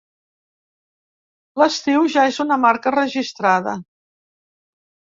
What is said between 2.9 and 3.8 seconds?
registrada.